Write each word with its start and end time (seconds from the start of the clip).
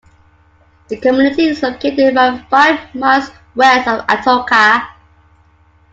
The 0.87 0.97
community 0.97 1.43
is 1.49 1.61
located 1.61 2.15
around 2.15 2.47
five 2.49 2.95
miles 2.95 3.29
west 3.53 3.87
of 3.87 4.03
Atoka. 4.07 4.93